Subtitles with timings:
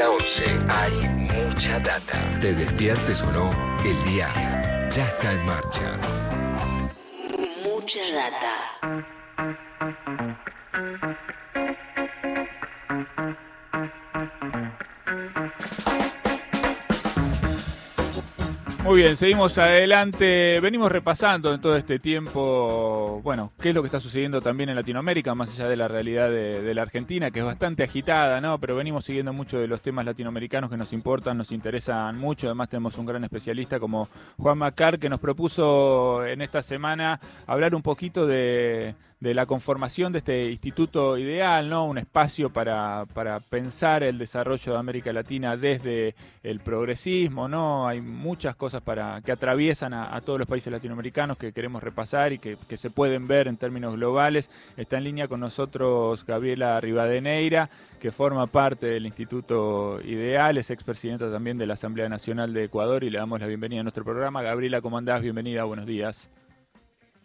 [0.00, 1.08] 9 a 11 hay
[1.44, 2.38] mucha data.
[2.40, 4.28] Te despiertes o no, el día
[4.90, 5.92] ya está en marcha.
[7.62, 9.19] Mucha data.
[18.90, 20.58] Muy bien, seguimos adelante.
[20.58, 24.74] Venimos repasando en todo este tiempo, bueno, qué es lo que está sucediendo también en
[24.74, 28.58] Latinoamérica, más allá de la realidad de, la Argentina, que es bastante agitada, ¿no?
[28.58, 32.48] Pero venimos siguiendo mucho de los temas latinoamericanos que nos importan, nos interesan mucho.
[32.48, 34.08] Además, tenemos un gran especialista como
[34.38, 40.18] Juan Macar, que nos propuso en esta semana hablar un poquito de la conformación de
[40.18, 41.84] este instituto ideal, ¿no?
[41.84, 43.04] Un espacio para,
[43.50, 47.86] pensar el desarrollo de América Latina desde el progresismo, ¿no?
[47.86, 52.38] Hay muchas cosas para, que atraviesan a, todos los países latinoamericanos que queremos repasar y
[52.38, 54.50] que, se pueden ver en términos globales.
[54.76, 61.30] Está en línea con nosotros Gabriela Rivadeneira, que forma parte del Instituto Ideal, es expresidenta
[61.30, 64.42] también de la Asamblea Nacional de Ecuador y le damos la bienvenida a nuestro programa.
[64.42, 65.22] Gabriela, ¿cómo andás?
[65.22, 66.30] Bienvenida, buenos días.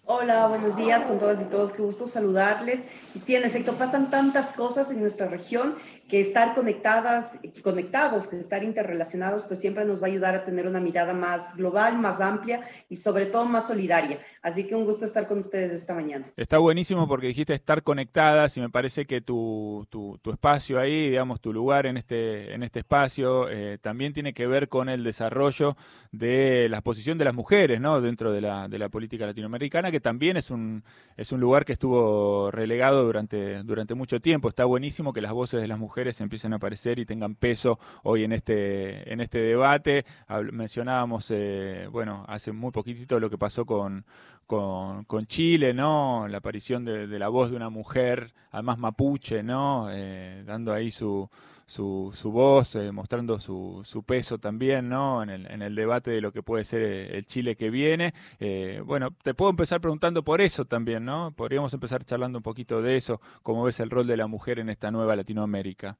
[0.07, 2.83] Hola, buenos días con todas y todos, qué gusto saludarles.
[3.15, 5.73] Y sí, en efecto, pasan tantas cosas en nuestra región
[6.07, 10.67] que estar conectadas, conectados, que estar interrelacionados, pues siempre nos va a ayudar a tener
[10.67, 14.19] una mirada más global, más amplia y sobre todo más solidaria.
[14.43, 16.27] Así que un gusto estar con ustedes esta mañana.
[16.37, 21.41] Está buenísimo porque dijiste estar conectadas y me parece que tu, tu, espacio ahí, digamos,
[21.41, 25.75] tu lugar en este, en este espacio, eh, también tiene que ver con el desarrollo
[26.11, 28.01] de la posición de las mujeres, ¿no?
[28.01, 30.83] Dentro de la, de la política latinoamericana que también es un,
[31.15, 34.49] es un lugar que estuvo relegado durante, durante mucho tiempo.
[34.49, 38.25] Está buenísimo que las voces de las mujeres empiecen a aparecer y tengan peso hoy
[38.25, 40.03] en este, en este debate.
[40.51, 44.03] mencionábamos, eh, bueno, hace muy poquitito lo que pasó con,
[44.45, 46.27] con, Chile, ¿no?
[46.27, 49.87] La aparición de, la voz de una mujer, además mapuche, ¿no?
[49.91, 51.29] Eh, dando ahí su
[51.65, 55.23] su, su voz, eh, mostrando su, su, peso también ¿no?
[55.23, 58.13] en, el, en el debate de lo que puede ser eh, el Chile que viene.
[58.39, 61.31] Eh, bueno, te puedo empezar preguntando por eso también, ¿no?
[61.31, 64.69] Podríamos empezar charlando un poquito de eso, cómo ves el rol de la mujer en
[64.69, 65.97] esta nueva Latinoamérica.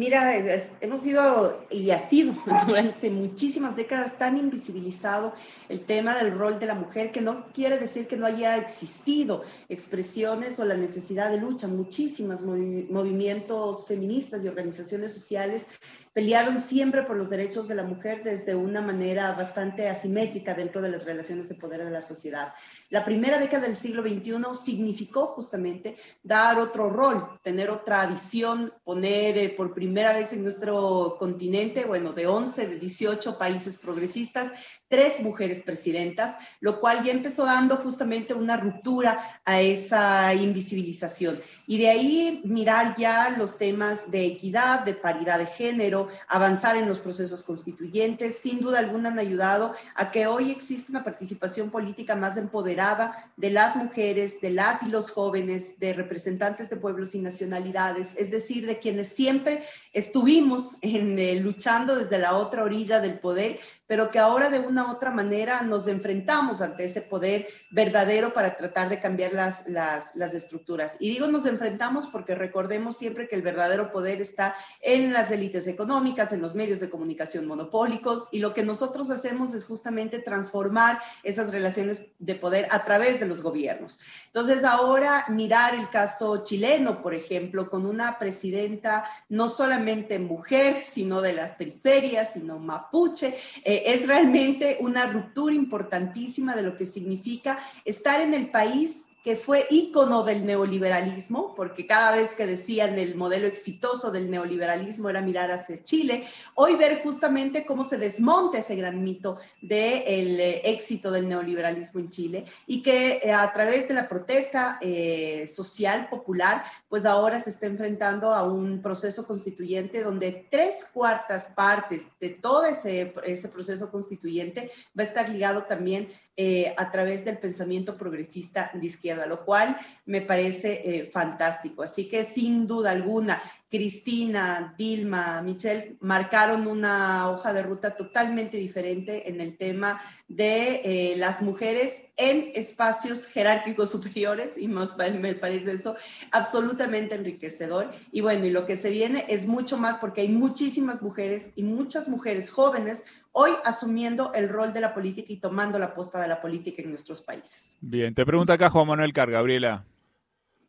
[0.00, 0.34] Mira,
[0.80, 2.34] hemos sido y ha sido
[2.66, 5.34] durante muchísimas décadas tan invisibilizado
[5.68, 9.42] el tema del rol de la mujer que no quiere decir que no haya existido
[9.68, 11.68] expresiones o la necesidad de lucha.
[11.68, 15.66] Muchísimos movimientos feministas y organizaciones sociales
[16.12, 20.90] pelearon siempre por los derechos de la mujer desde una manera bastante asimétrica dentro de
[20.90, 22.52] las relaciones de poder de la sociedad.
[22.88, 29.38] La primera década del siglo XXI significó justamente dar otro rol, tener otra visión, poner
[29.38, 34.52] eh, por primera vez en nuestro continente, bueno, de 11, de 18 países progresistas,
[34.90, 41.40] tres mujeres presidentas, lo cual ya empezó dando justamente una ruptura a esa invisibilización.
[41.68, 46.88] Y de ahí mirar ya los temas de equidad, de paridad de género, avanzar en
[46.88, 52.16] los procesos constituyentes, sin duda alguna han ayudado a que hoy exista una participación política
[52.16, 57.20] más empoderada de las mujeres, de las y los jóvenes, de representantes de pueblos y
[57.20, 63.18] nacionalidades, es decir, de quienes siempre estuvimos en, eh, luchando desde la otra orilla del
[63.18, 68.32] poder, pero que ahora de una u otra manera nos enfrentamos ante ese poder verdadero
[68.32, 70.96] para tratar de cambiar las, las, las, estructuras.
[71.00, 75.66] Y digo nos enfrentamos porque recordemos siempre que el verdadero poder está en las élites
[75.66, 81.00] económicas, en los medios de comunicación monopólicos, y lo que nosotros hacemos es justamente transformar
[81.24, 84.00] esas relaciones de poder a través de los gobiernos.
[84.26, 91.20] Entonces ahora mirar el caso chileno, por ejemplo, con una presidenta no solamente mujer, sino
[91.22, 93.34] de las periferias, sino mapuche,
[93.64, 99.36] eh, es realmente una ruptura importantísima de lo que significa estar en el país que
[99.36, 105.20] fue ícono del neoliberalismo, porque cada vez que decían el modelo exitoso del neoliberalismo era
[105.20, 111.10] mirar hacia Chile, hoy ver justamente cómo se desmonta ese gran mito del eh, éxito
[111.10, 116.64] del neoliberalismo en Chile y que eh, a través de la protesta eh, social popular,
[116.88, 122.64] pues ahora se está enfrentando a un proceso constituyente donde tres cuartas partes de todo
[122.64, 126.08] ese, ese proceso constituyente va a estar ligado también
[126.42, 129.76] eh, a través del pensamiento progresista de izquierda, lo cual
[130.06, 131.82] me parece eh, fantástico.
[131.82, 139.28] Así que sin duda alguna, Cristina, Dilma, Michelle marcaron una hoja de ruta totalmente diferente
[139.28, 145.96] en el tema de eh, las mujeres en espacios jerárquicos superiores y me parece eso
[146.32, 147.90] absolutamente enriquecedor.
[148.12, 151.62] Y bueno, y lo que se viene es mucho más porque hay muchísimas mujeres y
[151.62, 156.28] muchas mujeres jóvenes hoy asumiendo el rol de la política y tomando la posta de
[156.28, 157.78] la política en nuestros países.
[157.80, 159.84] Bien, te pregunta acá Juan Manuel Car, Gabriela.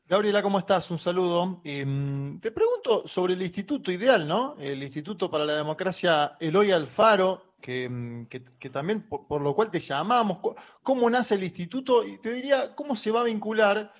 [0.07, 0.91] Gabriela, ¿cómo estás?
[0.91, 1.61] Un saludo.
[1.63, 4.57] Em, te pregunto sobre el Instituto Ideal, ¿no?
[4.59, 8.27] El Instituto para la Democracia Eloy Alfaro, que, em,
[8.73, 10.39] también por, lo cual te llamamos.
[10.83, 12.05] ¿Cómo nace el instituto?
[12.05, 13.93] Y te diría, ¿cómo se va a vincular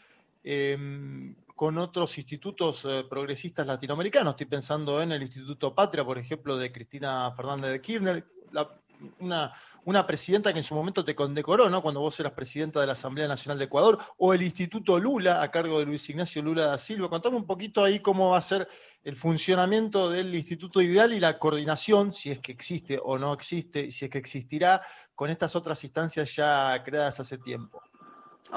[0.44, 4.34] em, con otros institutos eh, progresistas latinoamericanos?
[4.34, 8.26] Estoy pensando en el Instituto Patria, por ejemplo, de Cristina Fernández de Kirchner,
[9.20, 9.54] una
[9.86, 11.82] una presidenta que en su momento te condecoró, ¿no?
[11.82, 15.50] Cuando vos eras presidenta de la Asamblea Nacional de Ecuador, o el Instituto Lula, a
[15.50, 17.10] cargo de Luis Ignacio Lula da Silva.
[17.10, 18.68] Contame un poquito ahí cómo va a ser
[19.04, 23.82] el funcionamiento del Instituto Ideal y la coordinación, si es que existe o no existe,
[23.86, 24.82] y si es que existirá,
[25.16, 27.82] con estas otras instancias ya creadas hace tiempo.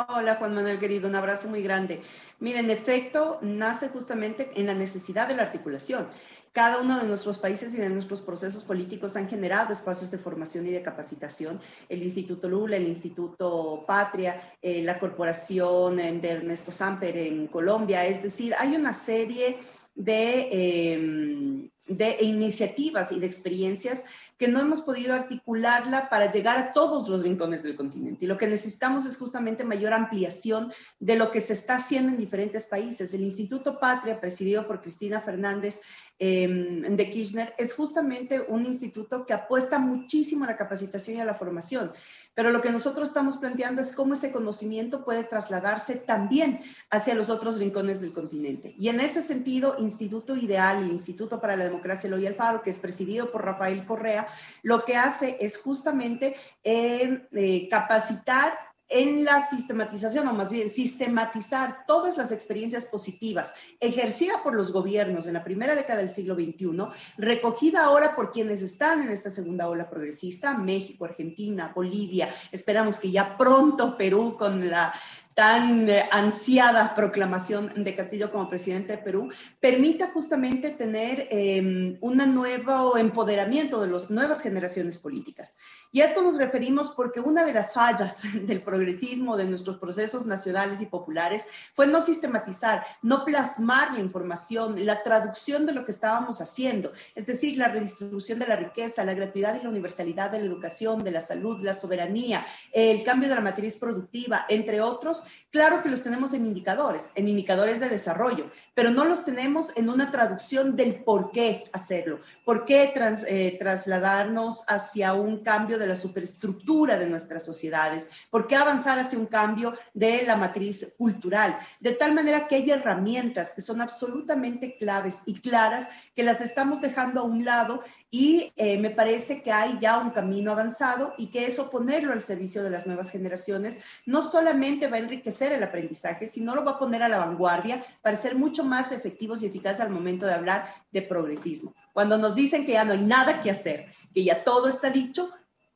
[0.08, 2.02] Hola Juan Manuel querido, un abrazo muy grande.
[2.41, 6.08] Mira, en efecto, nace justamente en la necesidad de la articulación.
[6.55, 10.65] Cada uno de nuestros países y de nuestros procesos políticos han generado espacios de formación
[10.69, 11.61] y de capacitación.
[11.89, 18.06] El Instituto Lula, el Instituto Patria, eh, la Corporación de Ernesto Samper en Colombia.
[18.06, 19.59] Es decir, hay una serie
[19.97, 24.05] de, em, de iniciativas y de experiencias
[24.36, 28.25] que no hemos podido articularla para llegar a todos los rincones del continente.
[28.25, 32.19] Y lo que necesitamos es justamente mayor ampliación de lo que se está haciendo en
[32.19, 33.14] diferentes países.
[33.14, 35.81] El Instituto Patria, presidido por Cristina Fernández
[36.19, 41.25] em, de Kirchner, es justamente un instituto que apuesta muchísimo a la capacitación y a
[41.25, 41.92] la formación.
[42.34, 46.60] Pero lo que nosotros estamos planteando es cómo ese conocimiento puede trasladarse también
[46.90, 48.75] hacia los otros rincones del continente.
[48.76, 52.78] Y en ese sentido, Instituto Ideal, el Instituto para la Democracia Eloy Alfaro, que es
[52.78, 54.24] presidido por Rafael Correa,
[54.62, 61.85] lo que hace es justamente eh, eh, capacitar en la sistematización, o más bien sistematizar
[61.87, 66.87] todas las experiencias positivas ejercidas por los gobiernos en la primera década del siglo XXI,
[67.17, 73.11] recogida ahora por quienes están en esta segunda ola progresista, México, Argentina, Bolivia, esperamos que
[73.11, 74.93] ya pronto Perú con la
[75.34, 82.16] tan eh, ansiada proclamación de Castillo como presidente de Perú, permita justamente tener em, un
[82.34, 85.56] nuevo empoderamiento de las nuevas generaciones políticas.
[85.90, 90.25] Y a esto nos referimos porque una de las fallas del progresismo, de nuestros procesos
[90.25, 95.90] nacionales y populares, fue no sistematizar, no plasmar la información, la traducción de lo que
[95.90, 100.38] estábamos haciendo, es decir, la redistribución de la riqueza, la gratuidad y la universalidad de
[100.38, 105.24] la educación, de la salud, la soberanía, el cambio de la matriz productiva, entre otros,
[105.50, 109.88] Claro que los tenemos en indicadores, en indicadores de desarrollo, pero no los tenemos en
[109.88, 112.93] una traducción del por qué hacerlo, por qué
[113.29, 119.17] eh, trasladarnos hacia un cambio de la superestructura de nuestras sociedades, por qué avanzar hacia
[119.17, 124.77] un cambio de la matriz cultural, de tal manera que hay herramientas que son absolutamente
[124.77, 129.53] claves y claras que las estamos dejando a un lado y eh, me parece que
[129.53, 133.82] hay ya un camino avanzado y que eso ponerlo al servicio de las nuevas generaciones
[134.06, 137.84] no solamente va a enriquecer el aprendizaje, sino lo va a poner a la vanguardia
[138.02, 141.75] para ser mucho más efectivos y eficaces al momento de hablar de progresismo.
[141.93, 145.31] Cuando nos dicen que ya no hay nada que hacer, que ya todo está dicho,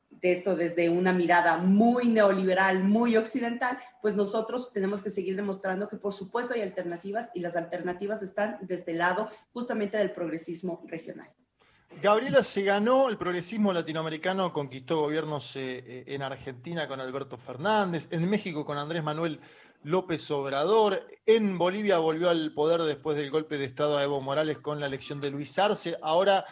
[0.09, 5.87] de esto desde una mirada muy neoliberal, muy occidental, pues nosotros tenemos que seguir demostrando
[5.87, 10.83] que por supuesto hay alternativas y las alternativas están desde el lado justamente del progresismo
[10.87, 11.29] regional.
[12.01, 18.07] Gabriela se ganó, el progresismo latinoamericano conquistó gobiernos eh, eh, en Argentina con Alberto Fernández,
[18.11, 19.41] en México con Andrés Manuel
[19.83, 24.59] López Obrador, en Bolivia volvió al poder después del golpe de Estado a Evo Morales
[24.59, 26.45] con la elección de Luis Arce, ahora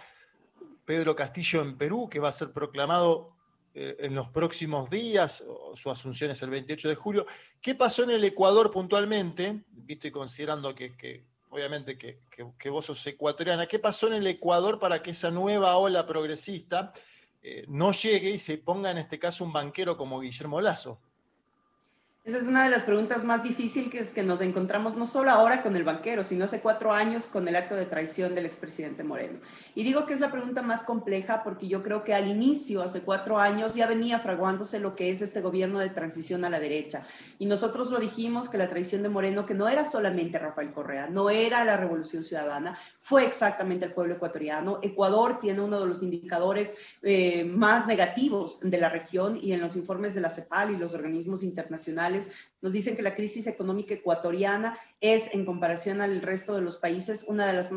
[0.83, 3.37] Pedro Castillo en Perú, que va a ser proclamado
[3.73, 5.45] eh, en los próximos días,
[5.75, 7.25] su asunción es el 28 de julio.
[7.61, 9.63] ¿Qué pasó en el Ecuador puntualmente?
[9.71, 15.01] Visto y considerando que obviamente que, vos sos ecuatoriana, ¿qué pasó en el Ecuador para
[15.01, 16.93] que esa nueva ola progresista
[17.41, 20.99] eh, no llegue y se ponga en este caso un banquero como Guillermo Lazo?
[22.27, 25.77] Esa es una de las preguntas más difíciles que nos encontramos no solo ahora con
[25.77, 29.39] el banquero, sino hace cuatro años con el acto de traición del expresidente Moreno.
[29.75, 32.99] Y digo que es la pregunta más compleja porque yo creo que al inicio, hace
[32.99, 37.07] cuatro años, ya venía fraguándose lo que es este gobierno de transición a la derecha.
[37.39, 41.07] Y nosotros lo dijimos que la traición de Moreno, que no era solamente Rafael Correa,
[41.07, 44.79] no era la revolución ciudadana, fue exactamente el pueblo ecuatoriano.
[44.81, 49.77] Ecuador tiene uno de los indicadores eh, más negativos de la región y en los
[49.77, 52.16] informes de la CEPAL y los organismos internacionales
[52.61, 57.25] nos dicen que la crisis económica ecuatoriana es, en comparación al resto de los países,
[57.27, 57.71] una de las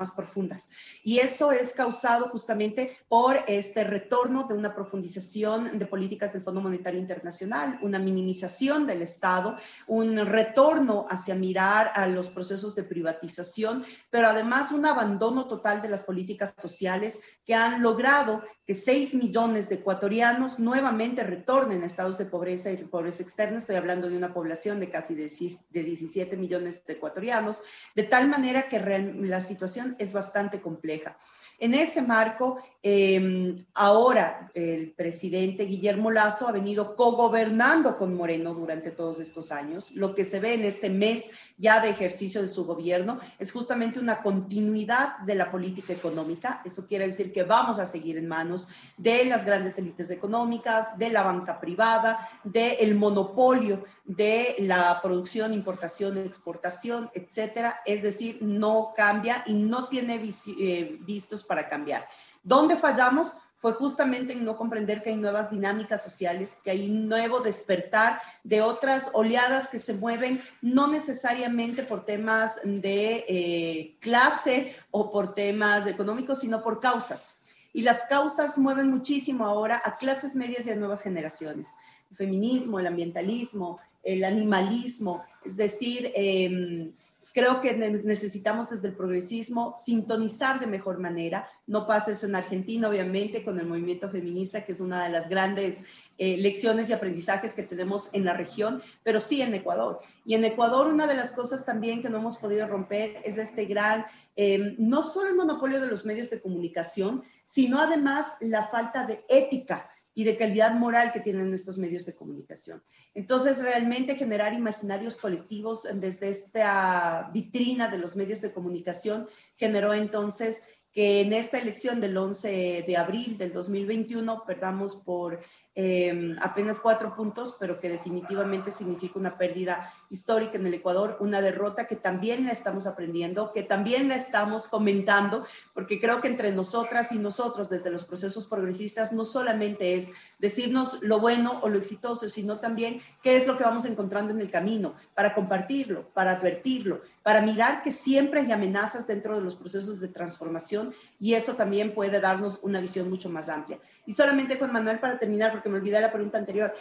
[0.00, 0.70] más profundas.
[1.04, 6.62] Y eso es causado justamente por este retorno de una profundización de políticas del Fondo
[6.62, 13.84] Monetario Internacional, una minimización del Estado, un retorno hacia mirar a los procesos de privatización,
[14.08, 19.68] pero además un abandono total de las políticas sociales que han logrado que 6 millones
[19.68, 23.58] de ecuatorianos nuevamente retornen a estados de pobreza y pobreza externa.
[23.58, 25.28] Estoy hablando de una población de casi de
[25.70, 27.62] 17 millones de ecuatorianos,
[27.94, 31.16] de tal manera que la situación es bastante compleja.
[31.60, 38.90] En ese marco, em, ahora el presidente Guillermo Lazo ha venido cogobernando con Moreno durante
[38.90, 39.90] todos estos años.
[39.90, 43.98] Lo que se ve en este mes ya de ejercicio de su gobierno es justamente
[43.98, 46.62] una continuidad de la política económica.
[46.64, 51.10] Eso quiere decir que vamos a seguir en manos de las grandes élites económicas, de
[51.10, 53.84] la banca privada, del monopolio
[54.16, 57.80] de la producción, importación, exportación, etcétera.
[57.86, 60.20] Es decir, no cambia y no tiene
[60.58, 62.06] eh, vistos para cambiar.
[62.44, 63.36] ¿Dónde fallamos?
[63.56, 68.20] Fue justamente en no comprender que hay nuevas dinámicas sociales, que hay un nuevo despertar
[68.44, 75.34] de otras oleadas que se mueven no necesariamente por temas de eh, clase o por
[75.34, 77.40] temas económicos, sino por causas.
[77.72, 81.74] Y las causas mueven muchísimo ahora a clases medias y a nuevas generaciones.
[82.12, 86.92] El feminismo, el ambientalismo, el animalismo, es decir, eh,
[87.32, 91.48] Creo que necesitamos desde el progresismo sintonizar de mejor manera.
[91.66, 95.28] No pasa eso en Argentina, obviamente, con el movimiento feminista, que es una de las
[95.28, 95.84] grandes
[96.18, 100.00] eh, lecciones y aprendizajes que tenemos en la región, pero sí en Ecuador.
[100.24, 103.64] Y en Ecuador una de las cosas también que no hemos podido romper es este
[103.64, 104.04] gran,
[104.36, 109.24] em, no solo el monopolio de los medios de comunicación, sino además la falta de
[109.28, 112.82] ética y de calidad moral que tienen estos medios de comunicación.
[113.14, 120.64] Entonces, realmente generar imaginarios colectivos desde esta vitrina de los medios de comunicación generó entonces
[120.92, 125.40] que en esta elección del 11 de abril del 2021 perdamos por
[125.76, 131.40] Em, apenas cuatro puntos, pero que definitivamente significa una pérdida histórica en el Ecuador, una
[131.40, 136.50] derrota que también la estamos aprendiendo, que también la estamos comentando, porque creo que entre
[136.50, 140.10] nosotras y nosotros, desde los procesos progresistas, no solamente es
[140.40, 144.40] decirnos lo bueno o lo exitoso, sino también qué es lo que vamos encontrando en
[144.40, 149.54] el camino, para compartirlo, para advertirlo, para mirar que siempre hay amenazas dentro de los
[149.54, 153.78] procesos de transformación y eso también puede darnos una visión mucho más amplia.
[154.04, 156.74] Y solamente con Manuel para terminar, porque me olvidé la pregunta anterior.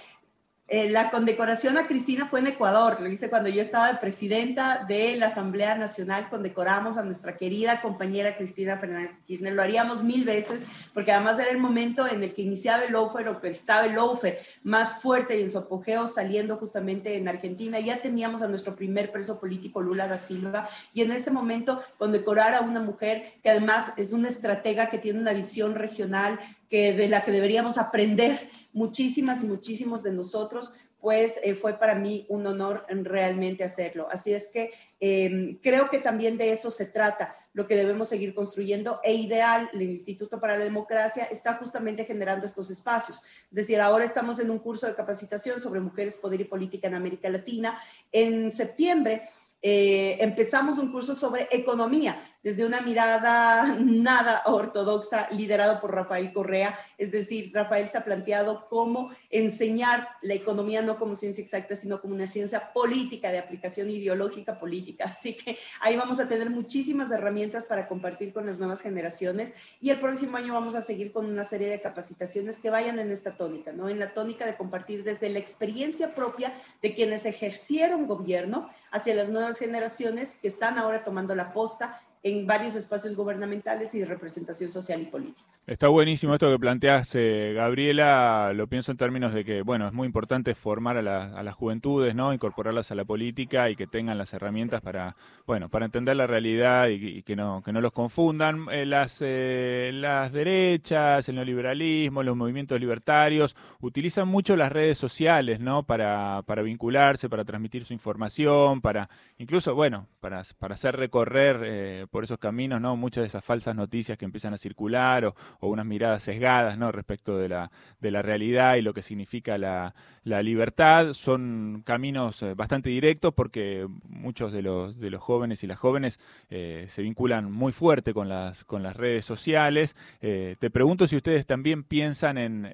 [0.71, 4.85] Eh, la condecoración a Cristina fue en Ecuador, lo hice cuando yo estaba de presidenta
[4.87, 10.25] de la Asamblea Nacional, condecoramos a nuestra querida compañera Cristina Fernández Kirchner, lo haríamos mil
[10.25, 13.85] veces, porque además era el momento en el que iniciaba el lawfare o que estaba
[13.85, 18.47] el lawfare más fuerte y en su apogeo saliendo justamente en Argentina, ya teníamos a
[18.47, 23.33] nuestro primer preso político Lula da Silva, y en ese momento condecorar a una mujer
[23.41, 27.77] que además es una estratega que tiene una visión regional, que de la que deberíamos
[27.77, 34.07] aprender muchísimas y muchísimos de nosotros, pues eh, fue para mí un honor realmente hacerlo.
[34.11, 38.35] Así es que em, creo que también de eso se trata, lo que debemos seguir
[38.35, 43.23] construyendo e ideal, el Instituto para la Democracia está justamente generando estos espacios.
[43.49, 46.95] Es decir, ahora estamos en un curso de capacitación sobre mujeres, poder y política en
[46.95, 47.81] América Latina.
[48.11, 49.23] En septiembre
[49.61, 56.77] eh, empezamos un curso sobre economía desde una mirada nada ortodoxa liderado por Rafael Correa.
[56.97, 62.01] Es decir, Rafael se ha planteado cómo enseñar la economía no como ciencia exacta, sino
[62.01, 65.05] como una ciencia política, de aplicación ideológica política.
[65.09, 69.89] Así que ahí vamos a tener muchísimas herramientas para compartir con las nuevas generaciones y
[69.89, 73.35] el próximo año vamos a seguir con una serie de capacitaciones que vayan en esta
[73.35, 73.89] tónica, ¿no?
[73.89, 79.29] En la tónica de compartir desde la experiencia propia de quienes ejercieron gobierno hacia las
[79.29, 84.69] nuevas generaciones que están ahora tomando la posta en varios espacios gubernamentales y de representación
[84.69, 85.47] social y política.
[85.65, 88.53] Está buenísimo esto que planteas, eh, Gabriela.
[88.55, 92.33] Lo pienso en términos de que, bueno, es muy importante formar a, las juventudes, ¿no?
[92.33, 96.87] Incorporarlas a la política y que tengan las herramientas para, bueno, para entender la realidad
[96.87, 98.65] y, que, no, que no los confundan.
[98.71, 105.59] Eh, las, eh, las derechas, el neoliberalismo, los movimientos libertarios utilizan mucho las redes sociales,
[105.59, 105.83] ¿no?
[105.83, 109.07] Para, para vincularse, para transmitir su información, para
[109.37, 112.95] incluso, bueno, para, para hacer recorrer por esos caminos, ¿no?
[112.95, 116.91] Muchas de esas falsas noticias que empiezan a circular o, unas miradas sesgadas, ¿no?
[116.91, 121.13] Respecto de la, de la realidad y lo que significa la, libertad.
[121.13, 126.19] Son caminos eh, bastante directos porque muchos de los, de los jóvenes y las jóvenes
[126.51, 129.95] eh, se vinculan muy fuerte con las, con las redes sociales.
[130.21, 132.65] Eh, te pregunto si ustedes también piensan en,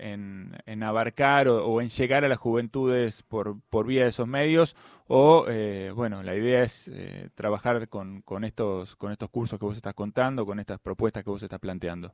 [0.66, 4.76] en, abarcar o, en llegar a las juventudes por, por vía de esos medios
[5.08, 5.46] o,
[5.96, 6.90] bueno, la idea es
[7.36, 11.30] trabajar con, con, estos, con estos cursos que vos estás contando, con estas propuestas que
[11.30, 12.14] vos estás planteando.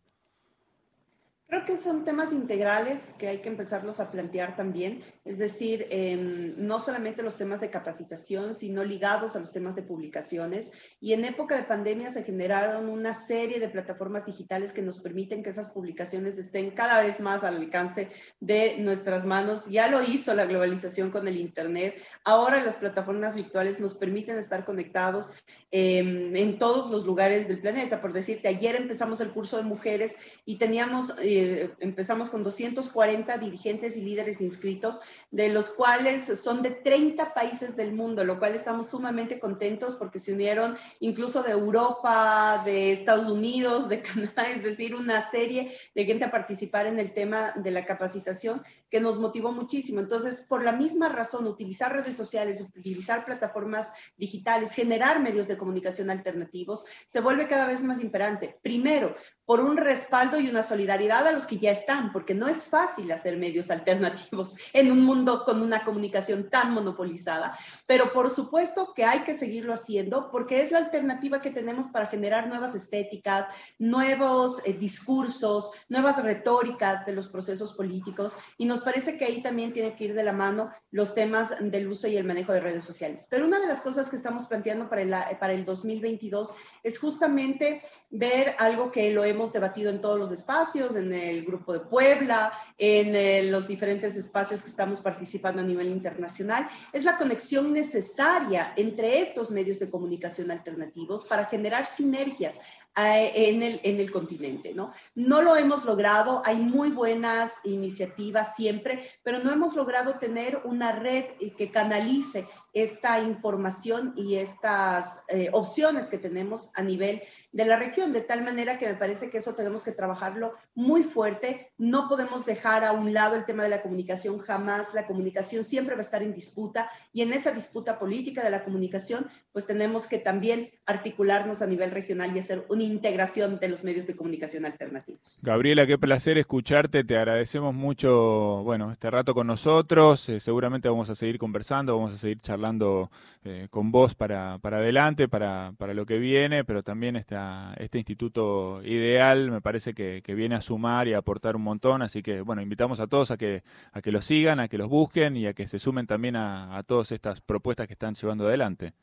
[1.51, 6.53] Creo que son temas integrales que hay que empezarlos a plantear también, es decir, em,
[6.55, 10.71] no solamente los temas de capacitación, sino ligados a los temas de publicaciones.
[11.01, 15.43] Y en época de pandemia se generaron una serie de plataformas digitales que nos permiten
[15.43, 18.07] que esas publicaciones estén cada vez más al alcance
[18.39, 19.65] de nuestras manos.
[19.69, 22.01] Ya lo hizo la globalización con el Internet.
[22.23, 25.33] Ahora las plataformas virtuales nos permiten estar conectados
[25.69, 27.99] em, en todos los lugares del planeta.
[27.99, 30.15] Por decirte, ayer empezamos el curso de mujeres
[30.45, 31.13] y teníamos...
[31.21, 31.40] Eh,
[31.79, 37.93] empezamos con 240 dirigentes y líderes inscritos, de los cuales son de 30 países del
[37.93, 43.89] mundo, lo cual estamos sumamente contentos porque se unieron incluso de Europa, de Estados Unidos,
[43.89, 47.85] de Canadá, es decir, una serie de gente a participar en el tema de la
[47.85, 49.99] capacitación que nos motivó muchísimo.
[49.99, 56.09] Entonces, por la misma razón, utilizar redes sociales, utilizar plataformas digitales, generar medios de comunicación
[56.09, 58.57] alternativos, se vuelve cada vez más imperante.
[58.61, 59.15] Primero,
[59.51, 63.11] por un respaldo y una solidaridad a los que ya están, porque no es fácil
[63.11, 69.03] hacer medios alternativos en un mundo con una comunicación tan monopolizada, pero por supuesto que
[69.03, 73.45] hay que seguirlo haciendo porque es la alternativa que tenemos para generar nuevas estéticas,
[73.77, 79.73] nuevos eh, discursos, nuevas retóricas de los procesos políticos y nos parece que ahí también
[79.73, 82.85] tiene que ir de la mano los temas del uso y el manejo de redes
[82.85, 83.27] sociales.
[83.29, 86.53] Pero una de las cosas que estamos planteando para el, para el 2022
[86.83, 91.73] es justamente ver algo que lo hemos debatido en todos los espacios, en el Grupo
[91.73, 97.17] de Puebla, en eh, los diferentes espacios que estamos participando a nivel internacional, es la
[97.17, 102.59] conexión necesaria entre estos medios de comunicación alternativos para generar sinergias
[102.95, 104.91] en el, en el continente, ¿no?
[105.15, 110.91] No lo hemos logrado, hay muy buenas iniciativas siempre, pero no hemos logrado tener una
[110.91, 111.25] red
[111.57, 117.21] que canalice esta información y estas eh, opciones que tenemos a nivel
[117.51, 121.03] de la región, de tal manera que me parece que eso tenemos que trabajarlo muy
[121.03, 121.71] fuerte.
[121.77, 124.93] No podemos dejar a un lado el tema de la comunicación jamás.
[124.93, 128.63] La comunicación siempre va a estar en disputa y en esa disputa política de la
[128.63, 134.07] comunicación, pues tenemos que también articularnos a nivel regional y hacer integración de los medios
[134.07, 135.39] de comunicación alternativos.
[135.43, 137.03] Gabriela, qué placer escucharte.
[137.03, 140.27] Te agradecemos mucho, bueno, este rato con nosotros.
[140.29, 143.09] Eh, seguramente vamos a seguir conversando, vamos a seguir charlando
[143.43, 147.97] eh, con vos para, para adelante, para, para, lo que viene, pero también esta, este
[147.97, 152.41] instituto ideal me parece que, viene a sumar y a aportar un montón, así que
[152.41, 155.45] bueno, invitamos a todos a que, a que los sigan, a que los busquen y
[155.45, 158.93] a que se sumen también a, a todas estas propuestas que están llevando adelante.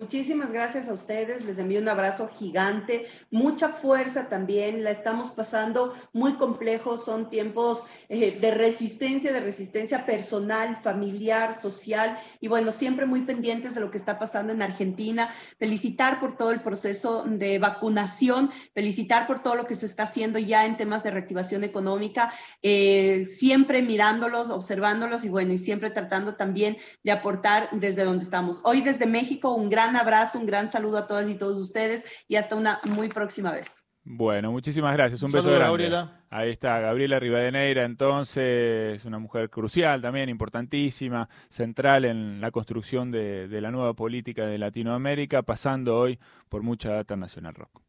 [0.00, 5.94] Muchísimas gracias a ustedes, les envío un abrazo gigante, mucha fuerza también, la estamos pasando
[6.12, 13.06] muy complejo, son tiempos eh, de resistencia, de resistencia personal, familiar, social y bueno, siempre
[13.06, 15.32] muy pendientes de lo que está pasando en Argentina.
[15.60, 20.40] Felicitar por todo el proceso de vacunación, felicitar por todo lo que se está haciendo
[20.40, 26.34] ya en temas de reactivación económica, eh, siempre mirándolos, observándolos y bueno, y siempre tratando
[26.34, 28.60] también de aportar desde donde estamos.
[28.64, 32.04] Hoy desde México, un gran gran abrazo, un gran saludo a todas y todos ustedes
[32.28, 33.76] y hasta una muy próxima vez.
[34.06, 35.22] Bueno, muchísimas gracias.
[35.22, 35.66] Un, beso grande.
[35.66, 36.20] Gabriela.
[36.28, 43.48] Ahí está, Gabriela Rivadeneira, entonces, una mujer crucial también, importantísima, central en la construcción de,
[43.48, 46.18] de la nueva política de Latinoamérica, pasando hoy
[46.50, 47.80] por mucha data nacional rock.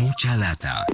[0.00, 0.86] Mucha data.